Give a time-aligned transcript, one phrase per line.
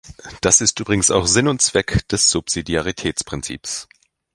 [0.41, 3.87] Das ist übrigens auch Sinn und Zweck des Subsidiaritätsprinzips.